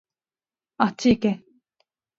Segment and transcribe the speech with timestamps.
[0.79, 1.43] あっちいけ